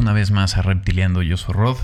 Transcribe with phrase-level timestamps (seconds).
[0.00, 1.22] una vez más a Reptiliando.
[1.22, 1.76] Yo soy Rod.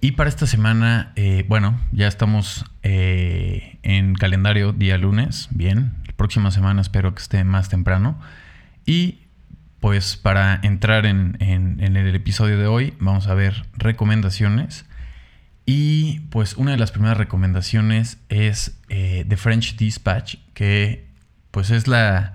[0.00, 5.48] Y para esta semana, eh, bueno, ya estamos eh, en calendario día lunes.
[5.50, 8.18] Bien, la próxima semana espero que esté más temprano.
[8.86, 9.20] Y
[9.80, 14.84] pues para entrar en, el episodio de hoy, vamos a ver recomendaciones.
[15.66, 21.08] Y pues una de las primeras recomendaciones es eh, The French Dispatch, que
[21.50, 22.34] pues es la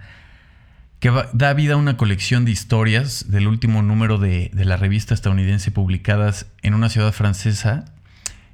[1.00, 5.72] que da vida a una colección de historias del último número de, la revista estadounidense
[5.72, 7.86] publicadas en una ciudad francesa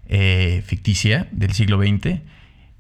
[0.08, 2.20] eh, ficticia del siglo XX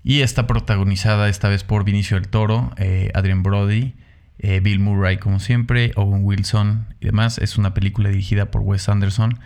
[0.03, 3.94] y está protagonizada esta vez por Vinicio del Toro, eh, Adrian Brody,
[4.38, 7.38] eh, Bill Murray como siempre, Owen Wilson y demás.
[7.38, 9.39] Es una película dirigida por Wes Anderson,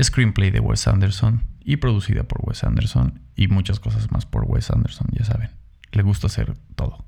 [0.00, 4.70] screenplay de Wes Anderson y producida por Wes Anderson y muchas cosas más por Wes
[4.70, 5.48] Anderson, ya saben.
[5.92, 7.06] Le gusta hacer todo.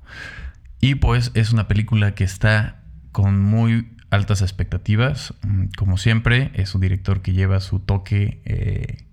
[0.81, 5.33] Y pues es una película que está con muy altas expectativas.
[5.41, 9.05] Mm, como siempre, es un director que lleva su toque eh,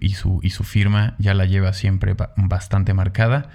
[0.00, 3.50] y, su, y su firma ya la lleva siempre bastante marcada.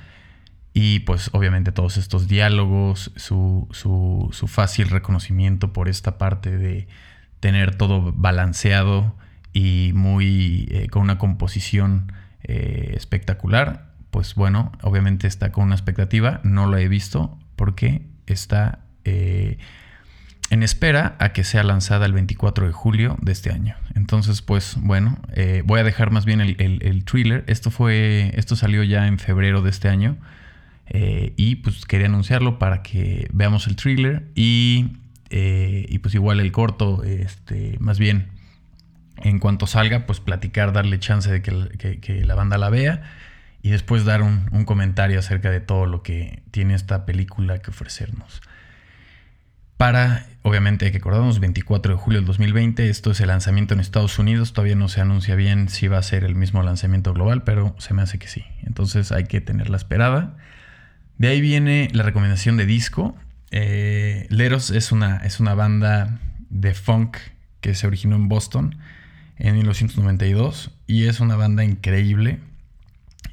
[0.74, 6.88] Y pues obviamente todos estos diálogos, su, su, fácil reconocimiento por esta parte de
[7.42, 9.16] tener todo balanceado
[9.52, 16.40] y muy eh, con una composición eh, espectacular, pues bueno, obviamente está con una expectativa,
[16.44, 19.60] no lo he visto, porque está eh,
[20.50, 23.76] en espera a que sea lanzada el 24 de julio de este año.
[23.94, 27.44] Entonces, pues bueno, eh, voy a dejar más bien el, thriller.
[27.46, 30.18] Esto fue, esto salió ya en febrero de este año
[30.88, 34.94] eh, y pues quería anunciarlo para que veamos el thriller y,
[35.30, 38.30] y pues igual el corto, este, más bien
[39.18, 43.04] en cuanto salga, pues platicar, darle chance de que la banda la vea
[43.62, 48.42] y después dar un, comentario acerca de todo lo que tiene esta película que ofrecernos.
[49.78, 53.80] Para, obviamente hay que acordarnos, 24 de julio del 2020, esto es el lanzamiento en
[53.80, 57.44] Estados Unidos, todavía no se anuncia bien si va a ser el mismo lanzamiento global,
[57.44, 58.46] pero se me hace que sí.
[58.64, 60.38] Entonces hay que tenerla esperada.
[61.18, 63.16] De ahí viene la recomendación de disco.
[63.52, 66.20] Eh, Leros es una, es una banda
[66.50, 67.18] de funk
[67.60, 68.76] que se originó en Boston
[69.38, 72.40] en 1992 y es una banda increíble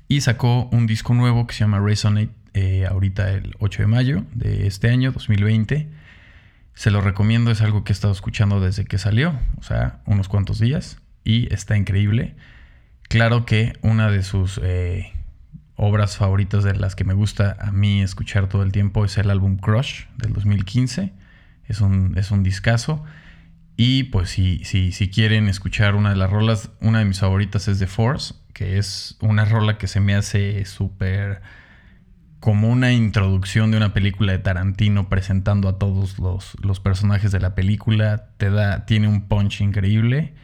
[0.09, 4.25] y sacó un disco nuevo que se llama Resonate eh, ahorita el 8 de mayo
[4.35, 5.89] de este año, 2020.
[6.75, 10.29] Se lo recomiendo, es algo que he estado escuchando desde que salió, o sea, unos
[10.29, 12.37] cuantos días, y está increíble.
[13.09, 15.13] Claro que una de sus eh,
[15.77, 19.31] obras favoritas de las que me gusta a mí escuchar todo el tiempo es el
[19.31, 21.13] álbum Crush del 2015.
[21.67, 23.05] Es un, es un discazo.
[23.77, 27.69] Y pues si, si, si quieren escuchar una de las rolas, una de mis favoritas
[27.69, 31.43] es The Force, que es una rola que se me hace súper
[32.41, 37.55] como una introducción de una película de Tarantino presentando a todos los, personajes de la
[37.55, 38.29] película.
[38.37, 40.35] Te da, tiene un punch increíble.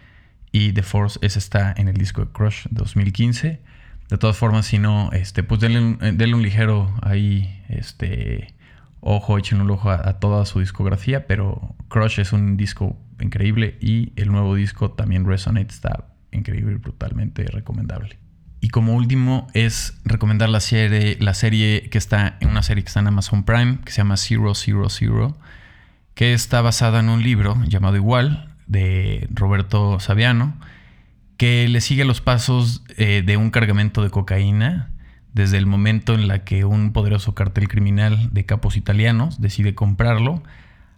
[0.50, 3.62] Y The Force, ese está en el disco de Crush 2015.
[4.08, 8.54] De todas formas, si no, este, pues denle un, eh, un ligero ahí, este,
[9.00, 11.26] ojo, echen un ojo a, toda su discografía.
[11.26, 16.78] Pero Crush es un disco increíble y el nuevo disco también Resonate está increíble y
[16.78, 18.18] brutalmente recomendable.
[18.60, 22.88] Y como último es recomendar la serie, la serie que está en una serie que
[22.88, 25.36] está en Amazon Prime, que se llama Zero Zero Zero,
[26.14, 30.56] que está basada en un libro llamado Igual, de Roberto Saviano,
[31.36, 34.90] que le sigue los pasos eh, de un cargamento de cocaína
[35.34, 40.42] desde el momento en la que un poderoso cartel criminal de capos italianos decide comprarlo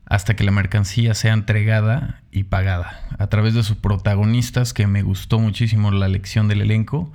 [0.07, 3.01] hasta que la mercancía sea entregada y pagada.
[3.19, 7.13] A través de sus protagonistas, que me gustó muchísimo la lección del elenco,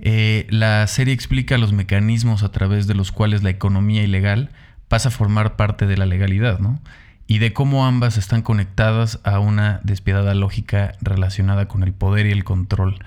[0.00, 4.50] eh, la serie explica los mecanismos a través de los cuales la economía ilegal
[4.88, 6.80] pasa a formar parte de la legalidad, ¿no?
[7.26, 12.30] Y de cómo ambas están conectadas a una despiadada lógica relacionada con el poder y
[12.30, 12.98] el control.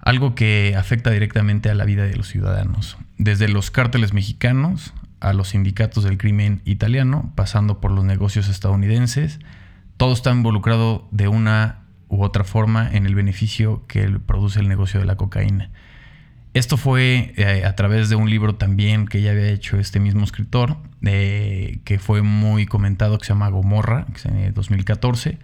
[0.00, 2.96] Algo que afecta directamente a la vida de los ciudadanos.
[3.18, 9.38] Desde los cárteles mexicanos a los sindicatos del crimen italiano, pasando por los negocios estadounidenses.
[9.96, 14.98] Todo está involucrado de una u otra forma en el beneficio que produce el negocio
[14.98, 15.70] de la cocaína.
[16.52, 20.24] Esto fue eh, a través de un libro también que ya había hecho este mismo
[20.24, 25.38] escritor, eh, que fue muy comentado, que se llama Gomorra, que en 2014.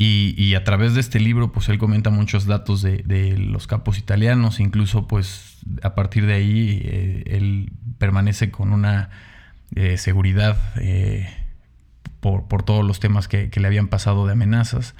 [0.00, 4.60] Y, a través de este libro, pues él comenta muchos datos de, los capos italianos,
[4.60, 9.10] incluso pues a partir de ahí eh, él permanece con una
[9.74, 11.28] eh, seguridad eh,
[12.20, 14.94] por, todos los temas que, le habían pasado de amenazas.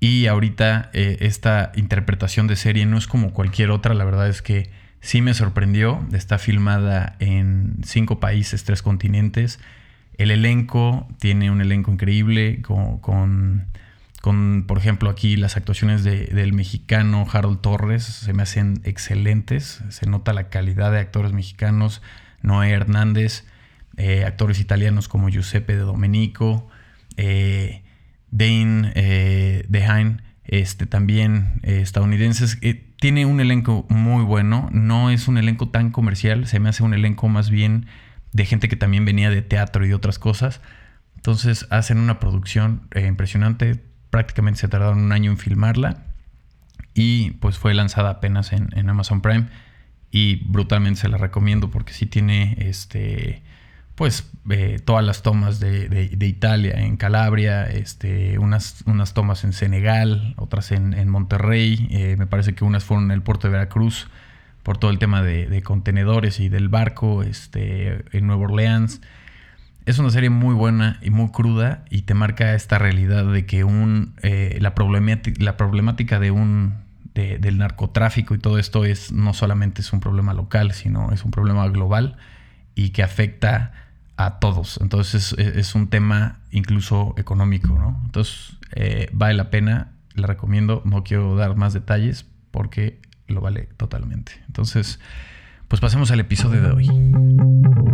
[0.00, 4.70] Y ahorita esta interpretación de serie no es como cualquier otra, la verdad es que
[5.00, 9.60] sí me sorprendió, está filmada en cinco países, tres continentes.
[10.18, 13.68] El elenco tiene un elenco increíble con,
[14.66, 19.82] por ejemplo, aquí las actuaciones del mexicano Harold Torres se me hacen excelentes.
[19.90, 22.02] Se nota la calidad de actores mexicanos.
[22.42, 23.44] Noé Hernández,
[23.96, 26.68] eh, actores italianos como Giuseppe de Domenico,
[27.16, 27.84] eh,
[28.32, 32.58] Dane eh, DeHaan, este, también eh, estadounidenses.
[32.98, 34.68] tiene un elenco muy bueno.
[34.72, 36.48] No es un elenco tan comercial.
[36.48, 37.86] Se me hace un elenco más bien
[38.32, 40.60] de gente que también venía de teatro y de otras cosas.
[41.14, 43.84] Entonces hacen una producción impresionante
[44.16, 45.98] prácticamente se tardaron un año en filmarla
[46.94, 49.48] y pues fue lanzada apenas en, Amazon Prime
[50.10, 53.42] y brutalmente se la recomiendo porque sí tiene este
[53.94, 60.32] pues eh, todas las tomas de, Italia, en Calabria, este, unas, unas tomas en Senegal,
[60.38, 64.08] otras en, Monterrey, eh, me parece que unas fueron en el puerto de Veracruz
[64.62, 69.02] por todo el tema de, contenedores y del barco este, en Nueva Orleans.
[69.86, 73.62] Es una serie muy buena y muy cruda y te marca esta realidad de que
[73.62, 76.74] un, eh, la, problemática, la problemática de un,
[77.14, 81.30] del narcotráfico y todo esto es no solamente es un problema local, sino es un
[81.30, 82.16] problema global
[82.74, 83.72] y que afecta
[84.16, 84.80] a todos.
[84.82, 88.00] Entonces es, un tema incluso económico, ¿no?
[88.06, 93.68] Entonces eh, vale la pena, la recomiendo, no quiero dar más detalles porque lo vale
[93.76, 94.32] totalmente.
[94.48, 94.98] Entonces,
[95.68, 97.85] pues pasemos al episodio de hoy.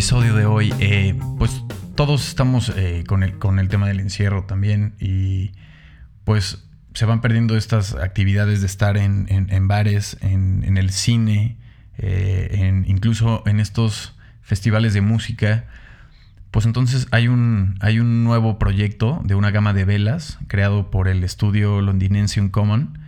[0.00, 1.62] Episodio de hoy, eh, pues
[1.94, 5.52] todos estamos eh, con, el, con el tema del encierro también y
[6.24, 11.58] pues se van perdiendo estas actividades de estar en, bares, en, el cine,
[11.98, 15.66] eh, en, incluso en estos festivales de música.
[16.50, 21.08] Pues entonces hay un, hay un nuevo proyecto de una gama de velas creado por
[21.08, 22.98] el estudio londinense Uncommon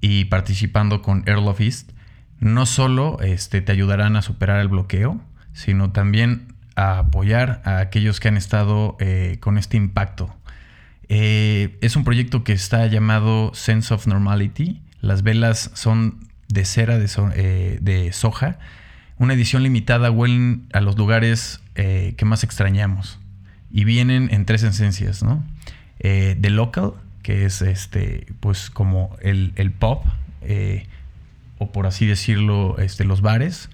[0.00, 1.92] y participando con Earl of East.
[2.40, 5.20] No solo este, te ayudarán a superar el bloqueo,
[5.52, 10.34] sino también a apoyar a aquellos que han estado eh, con este impacto.
[11.08, 14.80] Eh, es un proyecto que está llamado Sense of Normality.
[15.00, 18.58] Las velas son de cera de, eh, soja.
[19.18, 23.18] Una edición limitada huelen a los lugares que más extrañamos.
[23.70, 25.42] Y vienen en tres esencias, ¿no?
[25.98, 30.04] The Local, que es este, pues como el, pop,
[31.58, 33.70] o por así decirlo, este, los bares.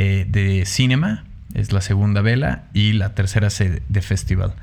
[0.00, 1.24] Eh, de Cinema,
[1.54, 4.54] es la segunda vela, y la tercera es de Festival.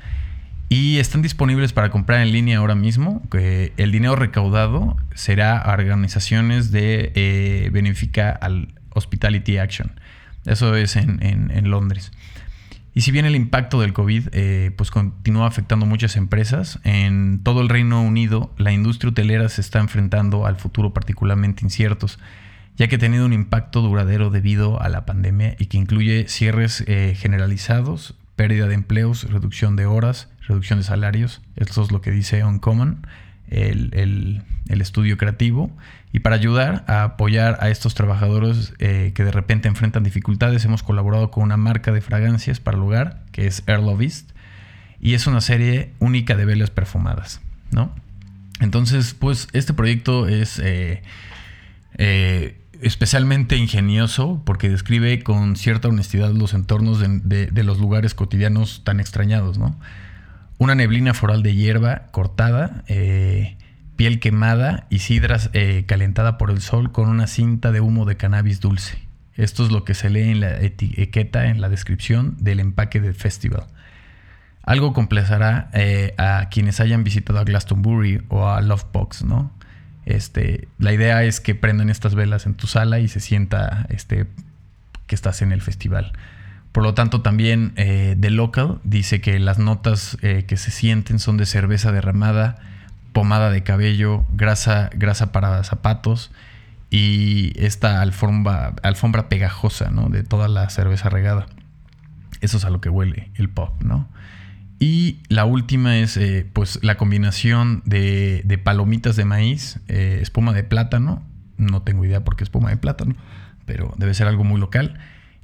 [0.70, 3.20] Y están disponibles para comprar en línea ahora mismo.
[3.32, 9.92] el dinero recaudado será a organizaciones de eh, Benefica al Hospitality Action.
[10.46, 12.12] Eso es en, Londres.
[12.94, 17.60] Y si bien el impacto del COVID eh, pues continúa afectando muchas empresas, en todo
[17.60, 22.18] el Reino Unido la industria hotelera se está enfrentando al futuro particularmente inciertos
[22.76, 26.84] ya que ha tenido un impacto duradero debido a la pandemia y que incluye cierres
[26.86, 31.40] eh, generalizados, pérdida de empleos, reducción de horas, reducción de salarios.
[31.56, 33.06] Esto es lo que dice Uncommon,
[33.48, 33.90] el,
[34.68, 35.74] el, estudio creativo.
[36.12, 40.82] Y para ayudar a apoyar a estos trabajadores eh, que de repente enfrentan dificultades, hemos
[40.82, 44.30] colaborado con una marca de fragancias para el hogar, que es Earl of East,
[45.00, 47.94] y es una serie única de velas perfumadas, ¿no?
[48.60, 50.60] Entonces, pues este proyecto es...
[50.62, 51.02] Eh,
[52.82, 59.58] especialmente ingenioso porque describe con cierta honestidad los entornos de, los lugares cotidianos tan extrañados,
[59.58, 59.76] ¿no?
[60.58, 63.58] Una neblina foral de hierba cortada, eh,
[63.96, 68.16] piel quemada y sidras eh, calentada por el sol con una cinta de humo de
[68.16, 68.98] cannabis dulce.
[69.34, 73.14] Esto es lo que se lee en la etiqueta, en la descripción del empaque del
[73.14, 73.66] festival.
[74.62, 79.52] Algo complacerá eh, a quienes hayan visitado a Glastonbury o a Lovebox, ¿no?
[80.06, 84.26] Este, la idea es que prendan estas velas en tu sala y se sienta este,
[85.06, 86.12] que estás en el festival.
[86.72, 91.18] Por lo tanto, también eh, The Local dice que las notas eh, que se sienten
[91.18, 92.56] son de cerveza derramada,
[93.12, 96.30] pomada de cabello, grasa, grasa para zapatos
[96.90, 100.08] y esta alfombra, alfombra pegajosa ¿no?
[100.08, 101.46] de toda la cerveza regada.
[102.42, 104.06] Eso es a lo que huele el pop, ¿no?
[104.78, 110.64] Y la última es eh, pues la combinación de, palomitas de maíz, eh, espuma de
[110.64, 111.22] plátano,
[111.56, 113.16] no tengo idea por qué espuma de plátano,
[113.64, 114.98] pero debe ser algo muy local,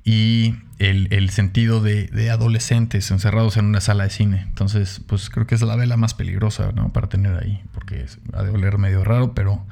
[0.05, 4.43] y el, sentido de, adolescentes encerrados en una sala de cine.
[4.43, 6.93] Entonces, pues creo que es la vela más peligrosa ¿no?
[6.93, 9.65] para tener ahí, porque ha de oler medio raro, pero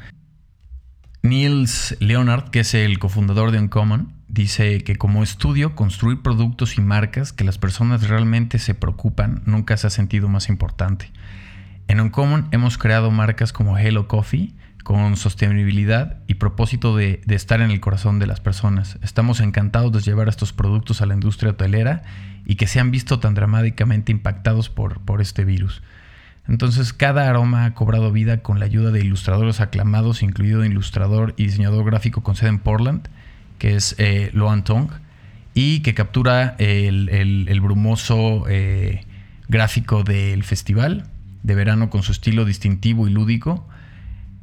[1.23, 6.81] Niels Leonard, que es el cofundador de Uncommon, dice que como estudio, construir productos y
[6.81, 11.11] marcas que las personas realmente se preocupan nunca se ha sentido más importante.
[11.89, 17.71] En Uncommon hemos creado marcas como Hello Coffee, con sostenibilidad y propósito de, estar en
[17.71, 18.99] el corazón de las personas.
[19.03, 22.03] Estamos encantados de llevar estos productos a la industria hotelera
[22.47, 25.83] y que se han visto tan dramáticamente impactados por, por este virus.
[26.49, 31.45] Entonces, cada aroma ha cobrado vida con la ayuda de ilustradores aclamados, incluido ilustrador y
[31.45, 33.09] diseñador gráfico con sede en Portland,
[33.61, 34.91] que es eh, Loan Tong,
[35.55, 39.05] y que captura el, brumoso eh,
[39.49, 41.05] gráfico del festival
[41.45, 43.69] de verano con su estilo distintivo y lúdico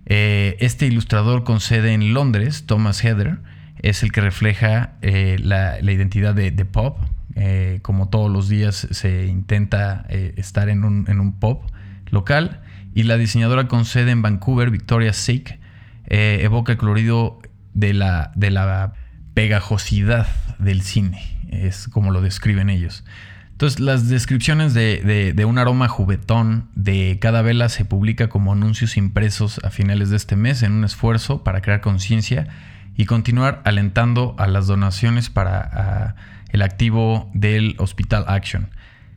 [0.09, 3.39] eh, este ilustrador con sede en Londres, Thomas Heather,
[3.81, 6.97] es el que refleja eh, la, identidad de, pop.
[7.35, 11.63] Eh, como todos los días se intenta estar en un, pop
[12.09, 12.61] local.
[12.95, 15.59] Y la diseñadora con sede en Vancouver, Victoria Sick,
[16.05, 17.39] evoca el colorido
[17.73, 18.93] de la, de la
[19.37, 20.25] pegajosidad
[20.57, 21.21] del cine.
[21.51, 23.05] Es como lo describen ellos.
[23.51, 29.61] Entonces, las descripciones de, un aroma juguetón de cada vela se publica como anuncios impresos
[29.63, 32.47] a finales de este mes en un esfuerzo para crear conciencia
[32.95, 36.15] y continuar alentando a las donaciones para
[36.49, 38.71] el activo del Hospital Action.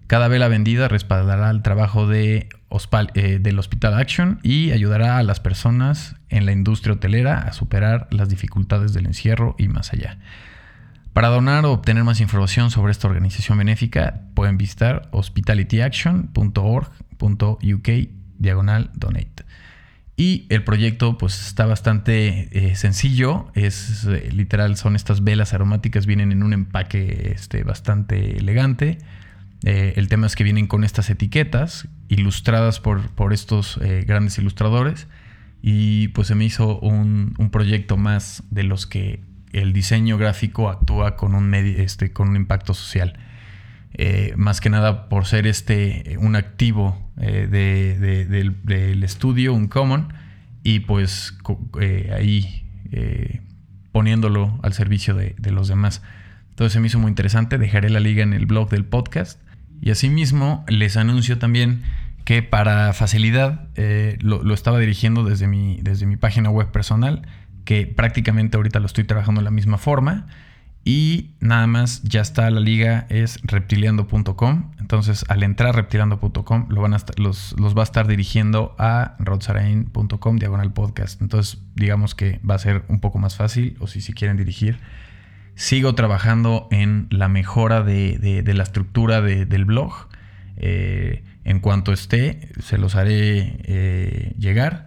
[0.06, 2.50] Cada vela vendida respaldará el trabajo de,
[3.14, 8.08] eh, del Hospital Action y ayudará a las personas en la industria hotelera a superar
[8.10, 10.18] las dificultades del encierro y más allá.
[11.12, 17.88] Para donar o obtener más información sobre esta organización benéfica, pueden visitar hospitalityaction.org.uk
[18.38, 19.44] diagonal donate.
[20.16, 26.04] Y el proyecto pues está bastante eh, sencillo, es eh, literal, son estas velas aromáticas,
[26.04, 28.98] vienen en un empaque este, bastante elegante.
[29.64, 35.06] Eh, el tema es que vienen con estas etiquetas ilustradas por, por estos grandes ilustradores
[35.62, 40.68] y pues se me hizo un, un proyecto más de los que el diseño gráfico
[40.68, 43.18] actúa con un, este, con un impacto social.
[43.94, 50.12] Eh, más que nada por ser este un activo eh, del, estudio, un common,
[50.62, 51.36] y pues
[51.80, 52.66] eh, ahí
[53.92, 56.02] poniéndolo al servicio de, los demás.
[56.50, 59.40] Entonces se me hizo muy interesante, dejaré la liga en el blog del podcast.
[59.80, 61.82] Y asimismo les anuncio también
[62.25, 63.68] que para facilidad
[64.20, 67.22] lo, lo, estaba dirigiendo desde mi, desde mi página web personal
[67.64, 70.26] que prácticamente ahorita lo estoy trabajando de la misma forma.
[70.82, 74.72] Y nada más, ya está la liga, es reptiliando.com.
[74.80, 80.72] Entonces, al entrar reptiliando.com, lo a los, los, va a estar dirigiendo a rodsarain.com, diagonal
[80.72, 81.20] podcast.
[81.20, 84.78] Entonces, digamos que va a ser un poco más fácil, o si, si quieren dirigir.
[85.60, 89.92] Sigo trabajando en la mejora de, la estructura del blog.
[90.56, 94.86] Eh, en cuanto esté, se los haré eh, llegar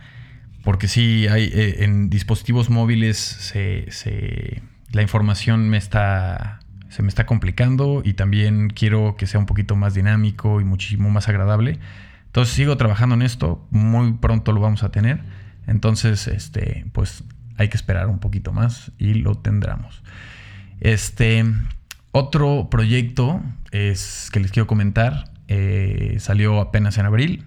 [0.63, 7.27] porque sí, hay, eh, en dispositivos móviles se, la información me está, se me está
[7.27, 11.77] complicando y también quiero que sea un poquito más dinámico y muchísimo más agradable.
[12.25, 15.21] Entonces sigo trabajando en esto, muy pronto lo vamos a tener.
[15.67, 17.23] Entonces, este, pues
[17.57, 20.01] hay que esperar un poquito más y lo tendremos.
[20.83, 21.45] Este,
[22.11, 27.45] otro proyecto es que les quiero comentar, eh, salió apenas en abril,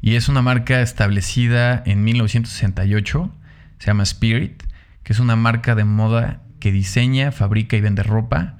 [0.00, 3.30] y es una marca establecida en 1968,
[3.78, 4.62] se llama Spirit,
[5.02, 8.56] que es una marca de moda que diseña, fabrica y vende ropa,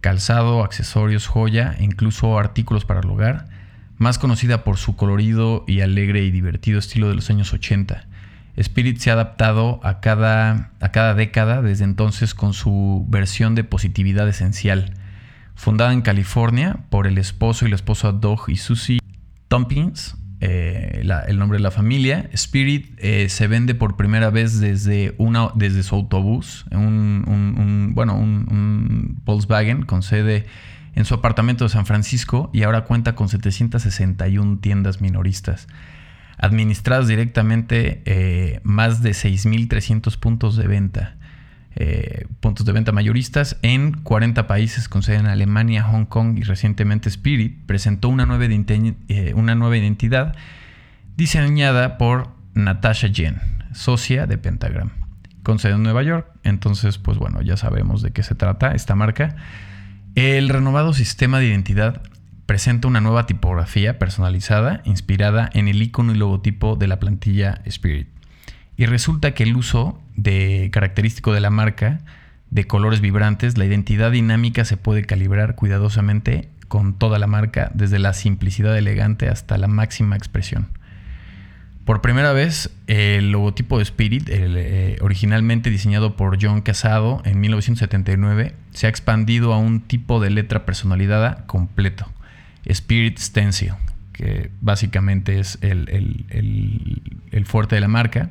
[0.00, 3.48] calzado, accesorios, joya e incluso artículos para el hogar,
[3.96, 8.06] más conocida por su colorido y alegre y divertido estilo de los años 80.
[8.56, 13.64] Spirit se ha adaptado a cada, a cada década desde entonces con su versión de
[13.64, 14.94] positividad esencial.
[15.54, 18.98] Fundada en California por el esposo y la esposa Doug y Susie
[19.48, 22.30] Tompkins, eh, el nombre de la familia.
[22.32, 29.20] Spirit eh, se vende por primera vez desde, una, desde su autobús, un, bueno, un,
[29.24, 30.46] Volkswagen con sede
[30.94, 35.68] en su apartamento de San Francisco y ahora cuenta con 761 tiendas minoristas.
[36.38, 41.16] Administradas directamente eh, más de 6.300 puntos de venta.
[41.76, 46.42] Eh, puntos de venta mayoristas en 40 países con sede en Alemania, Hong Kong y
[46.42, 50.34] recientemente Spirit presentó una nueva, eh, una nueva identidad
[51.16, 53.40] diseñada por Natasha Jen,
[53.72, 54.90] socia de Pentagram,
[55.44, 56.26] con sede en Nueva York.
[56.42, 59.36] Entonces, pues bueno, ya sabemos de qué se trata esta marca.
[60.16, 62.02] El renovado sistema de identidad
[62.50, 68.08] presenta una nueva tipografía personalizada inspirada en el icono y logotipo de la plantilla Spirit.
[68.76, 70.02] Y resulta que el uso
[70.72, 72.00] característico de la marca
[72.50, 78.00] de colores vibrantes, la identidad dinámica se puede calibrar cuidadosamente con toda la marca, desde
[78.00, 80.70] la simplicidad elegante hasta la máxima expresión.
[81.84, 88.56] Por primera vez, el logotipo de Spirit, eh, originalmente diseñado por John Casado en 1979,
[88.72, 92.10] se ha expandido a un tipo de letra personalizada completo,
[92.64, 93.72] Spirit Stencil,
[94.12, 98.30] que básicamente es el, fuerte de la marca.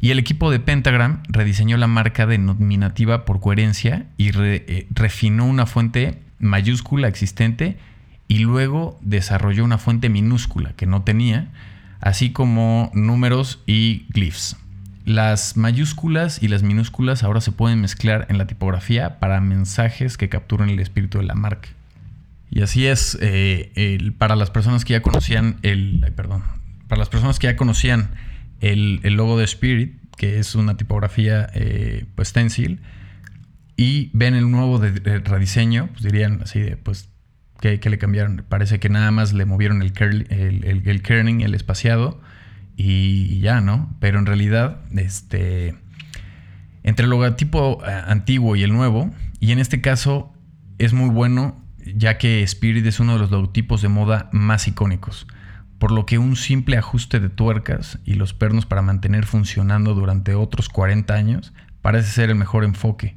[0.00, 5.66] Y el equipo de Pentagram rediseñó la marca denominativa por coherencia y eh, refinó una
[5.66, 7.78] fuente mayúscula existente
[8.28, 11.50] y luego desarrolló una fuente minúscula que no tenía
[12.00, 14.56] así como números y glyphs.
[15.04, 20.28] Las mayúsculas y las minúsculas ahora se pueden mezclar en la tipografía para mensajes que
[20.28, 21.70] capturan el espíritu de la marca.
[22.50, 26.44] Y así es, eh, para las personas que ya conocían el, perdón,
[26.88, 28.10] para las personas que ya conocían
[28.60, 32.80] el, logo de Spirit, que es una tipografía eh, pues stencil,
[33.76, 37.10] y ven el nuevo rediseño, pues dirían así de, pues
[37.60, 38.44] que, le cambiaron.
[38.48, 39.92] Parece que nada más le movieron el,
[40.30, 42.20] el, el, kerning, el espaciado,
[42.76, 43.94] y, ya, ¿no?
[44.00, 45.74] Pero en realidad, este,
[46.84, 50.32] entre el logotipo eh, antiguo y el nuevo, y en este caso
[50.78, 51.60] es muy bueno,
[51.96, 55.26] ya que Spirit es uno de los logotipos de moda más icónicos,
[55.78, 60.34] por lo que un simple ajuste de tuercas y los pernos para mantener funcionando durante
[60.34, 61.52] otros 40 años
[61.82, 63.14] parece ser el mejor enfoque.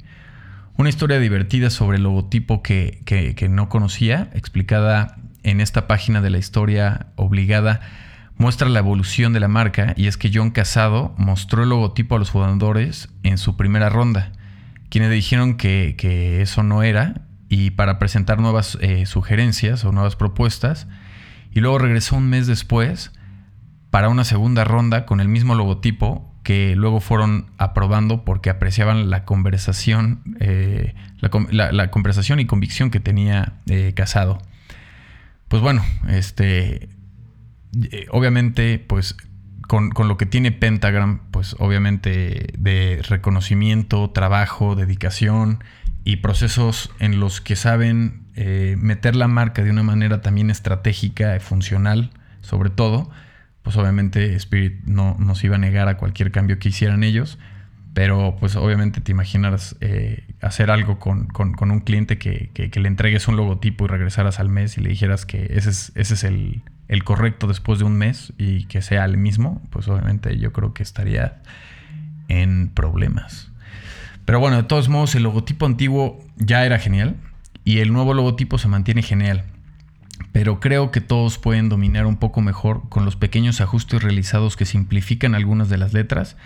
[0.76, 6.38] Una historia divertida sobre el logotipo que, no conocía, explicada en esta página de la
[6.38, 7.80] historia obligada,
[8.38, 12.18] muestra la evolución de la marca y es que John Casado mostró el logotipo a
[12.18, 14.32] los fundadores en su primera ronda,
[14.88, 20.86] quienes dijeron que, eso no era y para presentar nuevas eh, sugerencias o nuevas propuestas
[21.52, 23.12] y luego regresó un mes después
[23.90, 29.26] para una segunda ronda con el mismo logotipo que luego fueron aprobando porque apreciaban la
[29.26, 34.38] conversación, eh, la, conversación y convicción que tenía eh, Casado.
[35.48, 36.88] Pues bueno, este,
[38.10, 39.14] obviamente, pues
[39.68, 45.62] con, lo que tiene Pentagram, pues obviamente de reconocimiento, trabajo, dedicación
[46.04, 51.40] y procesos en los que saben meter la marca de una manera también estratégica y
[51.40, 52.10] funcional,
[52.40, 53.10] sobre todo,
[53.62, 57.38] pues obviamente Spirit no nos iba a negar a cualquier cambio que hicieran ellos,
[57.94, 63.36] pero pues obviamente te imaginas eh, hacer algo con, un cliente que, le entregues un
[63.36, 66.62] logotipo y regresaras al mes y le dijeras que ese es, ese es el,
[67.04, 70.82] correcto después de un mes y que sea el mismo, pues obviamente yo creo que
[70.82, 71.42] estaría
[72.28, 73.51] en problemas.
[74.24, 77.16] Pero bueno, de todos modos, el logotipo antiguo ya era genial
[77.64, 79.44] y el nuevo logotipo se mantiene genial
[80.32, 84.64] pero creo que todos pueden dominar un poco mejor con los pequeños ajustes realizados que
[84.64, 86.36] simplifican algunas de las letras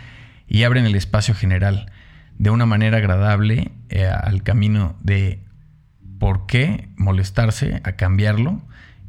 [0.48, 1.92] y abren el espacio general
[2.38, 5.40] de una manera agradable eh, al camino de
[6.18, 8.60] por qué molestarse a cambiarlo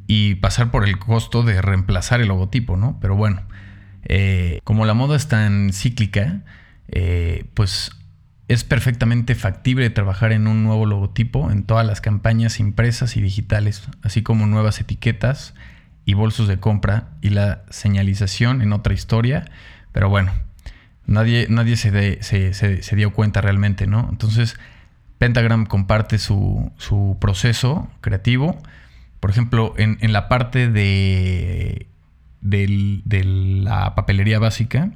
[0.05, 2.97] y pasar por el costo de reemplazar el logotipo, ¿no?
[3.01, 3.41] Pero bueno,
[4.03, 6.43] eh, como la moda es tan cíclica,
[6.87, 7.91] eh, pues
[8.47, 13.83] es perfectamente factible trabajar en un nuevo logotipo en todas las campañas impresas y digitales,
[14.03, 15.53] así como nuevas etiquetas
[16.05, 19.51] y bolsos de compra y la señalización en otra historia.
[19.91, 20.31] Pero bueno,
[21.05, 24.07] nadie, nadie se, dio cuenta realmente, ¿no?
[24.09, 24.57] Entonces,
[25.17, 26.71] Pentagram comparte su,
[27.19, 28.61] proceso creativo.
[29.19, 31.87] Por ejemplo, en, la parte de,
[32.39, 34.91] de la papelería básica,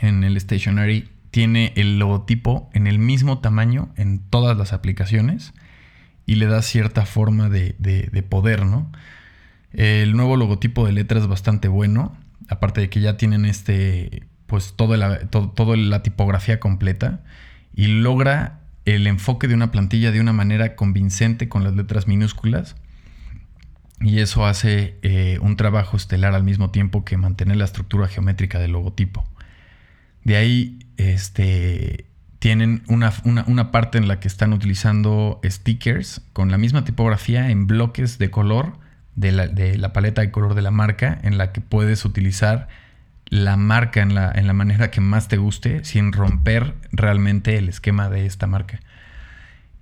[0.00, 5.52] en el stationery, tiene el logotipo en el mismo tamaño en todas las aplicaciones
[6.26, 7.74] y le da cierta forma de,
[8.28, 8.90] poder, ¿no?
[9.72, 12.16] El nuevo logotipo de letra es bastante bueno,
[12.48, 15.20] aparte de que ya tienen este, pues toda la,
[15.76, 17.22] la tipografía completa
[17.74, 22.76] y logra el enfoque de una plantilla de una manera convincente con las letras minúsculas
[24.00, 28.58] y eso hace eh, un trabajo estelar al mismo tiempo que mantener la estructura geométrica
[28.58, 29.24] del logotipo.
[30.22, 32.06] De ahí este,
[32.38, 38.18] tienen una, parte en la que están utilizando stickers con la misma tipografía en bloques
[38.18, 38.78] de color
[39.14, 42.68] de la, paleta de color de la marca en la que puedes utilizar
[43.28, 47.68] la marca en la, en la manera que más te guste sin romper realmente el
[47.68, 48.80] esquema de esta marca.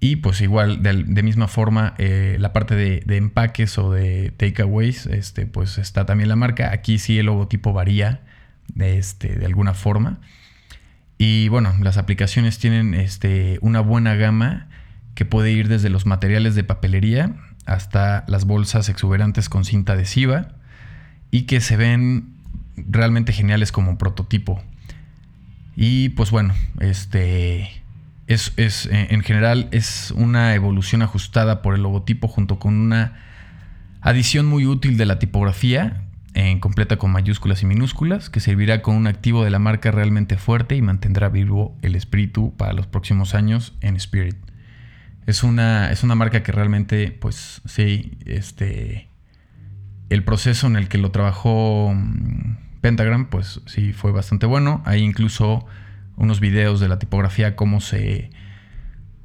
[0.05, 5.46] Y pues igual, de, misma forma, eh, la parte de, empaques o de takeaways, este,
[5.46, 6.72] pues está también la marca.
[6.72, 8.20] Aquí sí el logotipo varía
[8.79, 10.20] este, de alguna forma.
[11.18, 14.68] Y bueno, las aplicaciones tienen este, una buena gama
[15.14, 17.35] que puede ir desde los materiales de papelería
[17.66, 20.48] hasta las bolsas exuberantes con cinta adhesiva
[21.31, 22.35] y que se ven
[22.77, 24.62] realmente geniales como prototipo.
[25.77, 27.83] Y pues bueno, este
[28.27, 33.20] es, es, en general es una evolución ajustada por el logotipo junto con una
[34.00, 36.03] adición muy útil de la tipografía
[36.61, 40.77] completa con mayúsculas y minúsculas, que servirá con un activo de la marca realmente fuerte
[40.77, 44.37] y mantendrá vivo el espíritu para los próximos años en Spirit.
[45.27, 49.09] Es una, es una marca que realmente, pues sí, este,
[50.11, 54.83] el proceso en el que lo trabajó mm, Pentagram, pues sí, fue bastante bueno.
[54.85, 55.66] Hay incluso
[56.16, 58.31] unos videos de la tipografía, cómo se,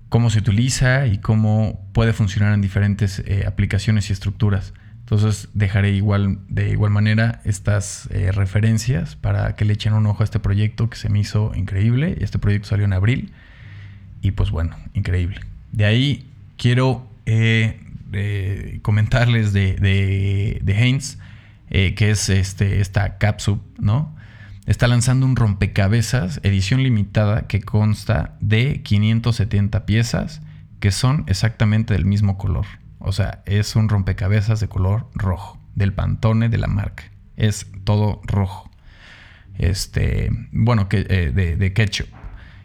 [0.10, 4.74] cómo se utiliza y cómo puede funcionar en diferentes eh, aplicaciones y estructuras.
[5.10, 10.22] Entonces dejaré igual, de igual manera estas eh, referencias para que le echen un ojo
[10.22, 12.20] a este proyecto que se me hizo increíble.
[12.22, 13.32] Este proyecto salió en abril
[14.22, 15.40] y pues bueno, increíble.
[15.72, 17.80] De ahí quiero eh,
[18.84, 21.18] comentarles de, de, de Haynes,
[21.72, 24.16] eh, que es este, esta Capsule, ¿no?
[24.68, 30.44] Está lanzando un rompecabezas, edición limitada, que consta de 570 piezas
[30.80, 32.68] que son exactamente del mismo color.
[33.00, 37.06] O sea, es un rompecabezas de color rojo, del Pantone de la marca.
[37.38, 38.70] Es todo rojo.
[39.58, 42.08] Este, bueno, que, eh, de, de, ketchup.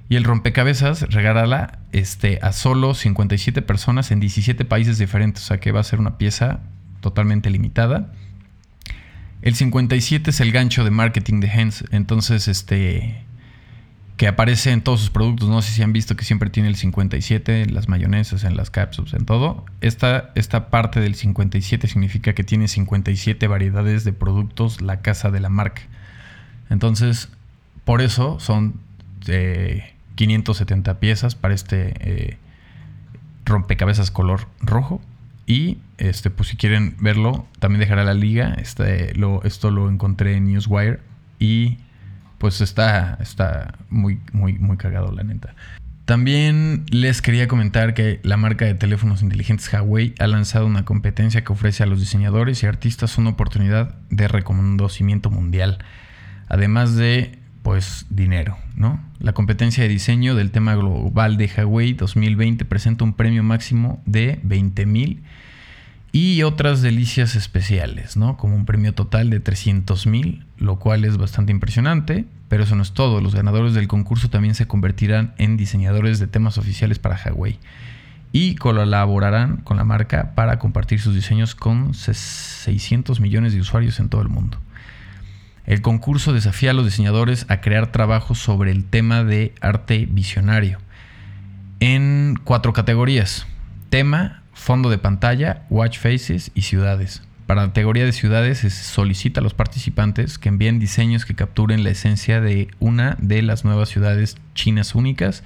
[0.09, 5.45] Y el rompecabezas regálala este, a solo 57 personas en 17 países diferentes.
[5.45, 6.61] O sea que va a ser una pieza
[7.01, 8.13] totalmente limitada.
[9.43, 11.85] El 57 es el gancho de marketing de Hens.
[11.91, 13.25] Entonces, este
[14.17, 15.49] que aparece en todos sus productos.
[15.49, 18.71] No sé si han visto que siempre tiene el 57 en las mayonesas, en las
[18.71, 19.65] cápsulas, en todo.
[19.81, 25.41] Esta, esta parte del 57 significa que tiene 57 variedades de productos la casa de
[25.41, 25.83] la marca.
[26.71, 27.29] Entonces,
[27.85, 28.75] por eso son
[29.27, 32.39] eh, 570 piezas para este eh,
[33.45, 35.01] rompecabezas color rojo.
[35.47, 38.55] Y este, pues si quieren verlo, también dejaré la liga.
[38.59, 41.01] Este, lo, esto lo encontré en Newswire.
[41.41, 41.79] Y
[42.39, 45.55] pues está, está muy, muy, muy cagado, la neta.
[46.05, 51.45] También les quería comentar que la marca de teléfonos inteligentes Huawei ha lanzado una competencia
[51.45, 55.79] que ofrece a los diseñadores y artistas una oportunidad de reconocimiento mundial,
[56.47, 59.01] además de pues dinero, ¿no?
[59.19, 64.39] La competencia de diseño del tema global de Huawei 2020 presenta un premio máximo de
[64.43, 65.23] 20 mil
[66.15, 68.37] y otras delicias especiales, ¿no?
[68.37, 72.85] Como un premio total de 300 mil, lo cual es bastante impresionante, pero eso no
[72.85, 73.21] es todo.
[73.21, 77.59] Los ganadores del concurso también se convertirán en diseñadores de temas oficiales para Huawei
[78.31, 84.09] y colaborarán con la marca para compartir sus diseños con 600 millones de usuarios en
[84.09, 84.61] todo el mundo.
[85.67, 90.79] El concurso desafía a los diseñadores a crear trabajos sobre el tema de arte visionario
[91.81, 93.49] en cuatro categorías.
[93.91, 97.23] Tema, fondo de pantalla, watch faces y ciudades.
[97.47, 101.85] Para la categoría de ciudades se solicita a los participantes que envíen diseños que capturen
[101.85, 105.45] la esencia de una de las nuevas ciudades chinas únicas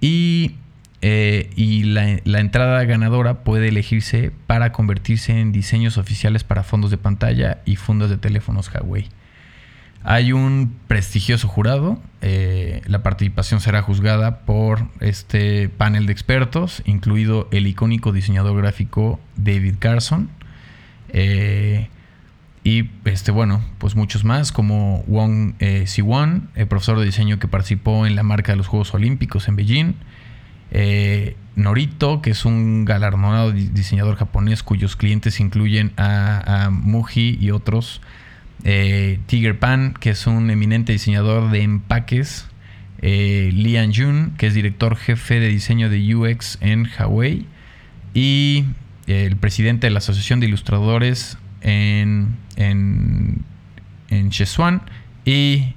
[0.00, 0.54] y,
[1.02, 6.92] eh, y la, la, entrada ganadora puede elegirse para convertirse en diseños oficiales para fondos
[6.92, 9.08] de pantalla y fundos de teléfonos Huawei.
[10.08, 11.98] Hay un prestigioso jurado.
[12.20, 19.18] Eh, la participación será juzgada por este panel de expertos, incluido el icónico diseñador gráfico
[19.34, 20.30] David Carson.
[21.08, 21.88] Eh,
[22.62, 25.86] y este, bueno, pues muchos más, como Wong eh,
[26.54, 29.94] el profesor de diseño que participó en la marca de los Juegos Olímpicos en Beijing.
[30.70, 37.50] Eh, Norito, que es un galardonado diseñador japonés cuyos clientes incluyen a, a Muji y
[37.50, 38.00] otros
[38.64, 42.48] eh, Tiger Pan, que es un eminente diseñador de empaques,
[43.02, 47.46] eh, Lian Jun, que es director jefe de diseño de UX en Huawei,
[48.14, 48.64] y
[49.06, 53.44] el presidente de la Asociación de Ilustradores en, en,
[54.08, 54.30] en
[55.24, 55.74] y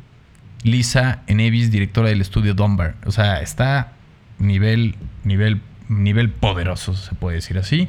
[0.63, 2.95] Lisa Enevis, directora del estudio Dunbar.
[3.05, 3.93] O sea, está
[4.37, 7.87] nivel, nivel, nivel poderoso, se puede decir así.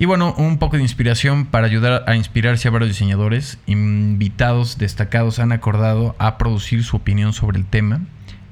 [0.00, 3.58] Y bueno, un poco de inspiración para ayudar a inspirarse a varios diseñadores.
[3.66, 8.00] Invitados destacados han acordado a producir su opinión sobre el tema.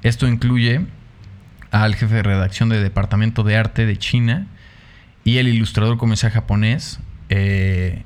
[0.03, 0.83] Esto incluye
[1.71, 4.47] al jefe de redacción del Departamento de Arte de China
[5.25, 8.03] y el ilustrador comercial japonés eh,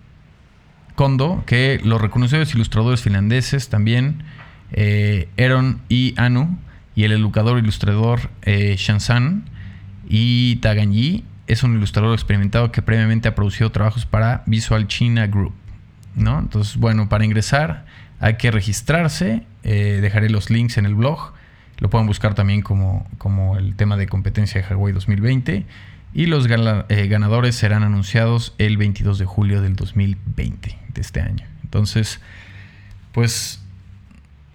[0.94, 4.22] Kondo, que los reconocidos ilustradores finlandeses también,
[4.70, 6.58] eh, Eron y Anu,
[6.94, 9.46] y el educador ilustrador eh, Shansan
[10.08, 15.54] y Taganyi es un ilustrador experimentado que previamente ha producido trabajos para Visual China Group.
[16.14, 16.38] ¿no?
[16.38, 17.86] Entonces, bueno, para ingresar
[18.20, 19.44] hay que registrarse.
[19.62, 21.32] Eh, dejaré los links en el blog.
[21.78, 25.66] Lo pueden buscar también como, como el tema de competencia de Hawaii 2020.
[26.14, 31.46] Y los eh, ganadores serán anunciados el 22 de julio del 2020, de este año.
[31.64, 32.20] Entonces,
[33.12, 33.64] pues,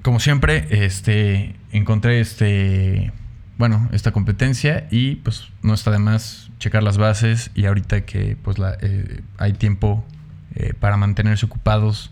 [0.04, 3.12] como siempre, este, encontré este
[3.58, 8.38] bueno, esta competencia y pues no está de más checar las bases y ahorita que
[8.41, 10.06] pues la, eh, hay tiempo
[10.56, 12.12] eh, para mantenerse ocupados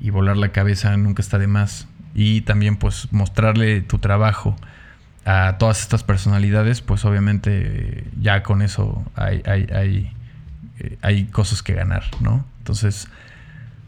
[0.00, 1.86] y volar la cabeza nunca está de más.
[2.14, 4.56] Y también pues mostrarle tu trabajo
[5.24, 10.12] a todas estas personalidades, pues obviamente ya con eso hay, hay, hay,
[10.78, 12.44] eh, cosas que ganar, ¿no?
[12.58, 13.08] Entonces,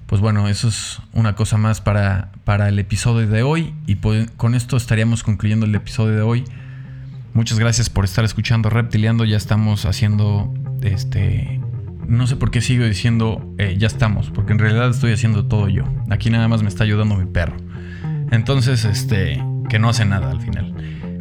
[0.06, 4.30] pues bueno, eso es una cosa más para, para el episodio de hoy y pues,
[4.36, 6.44] con esto estaríamos concluyendo el episodio de hoy.
[7.36, 11.60] Muchas gracias por estar escuchando Reptiliando, ya estamos haciendo este...
[12.08, 15.68] No sé por qué sigo diciendo eh, ya estamos, porque en realidad estoy haciendo todo
[15.68, 15.84] yo.
[16.08, 17.54] Aquí nada más me está ayudando mi perro.
[18.30, 20.74] Entonces, este, que no hace nada al final.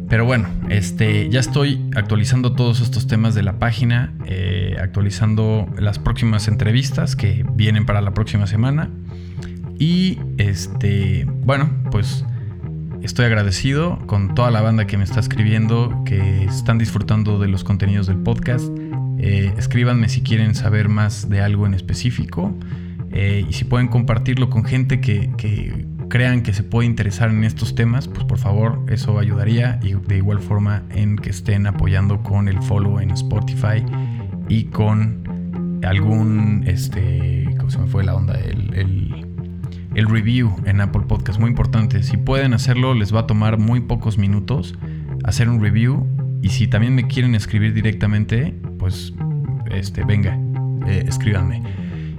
[0.08, 5.98] Pero bueno, este, ya estoy actualizando todos estos temas de la página, eh, actualizando las
[5.98, 8.88] próximas entrevistas que vienen para la próxima semana.
[9.78, 12.24] Y este, bueno, pues
[13.06, 17.62] estoy agradecido con toda la banda que me está escribiendo, que están disfrutando de los
[17.62, 18.68] contenidos del podcast.
[19.18, 22.52] Eh, escríbanme si quieren saber más de algo en específico.
[23.12, 27.44] Eh, y si pueden compartirlo con gente que, que crean que se puede interesar en
[27.44, 32.22] estos temas, pues por favor eso ayudaría y de igual forma en que estén apoyando
[32.24, 33.84] con el follow en Spotify
[34.48, 38.34] y con algún, este, ¿cómo se me fue la onda?
[38.34, 39.25] El, el,
[39.96, 42.02] el review en Apple Podcast, muy importante.
[42.02, 44.74] Si pueden hacerlo, les va a tomar muy pocos minutos
[45.24, 46.06] hacer un review
[46.42, 49.14] y si también me quieren escribir directamente, pues
[49.70, 50.38] este, venga,
[50.86, 51.62] eh, escríbanme.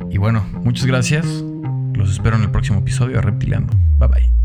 [0.09, 1.25] Y bueno, muchas gracias.
[1.93, 3.73] Los espero en el próximo episodio de Reptilando.
[3.99, 4.36] Bye bye.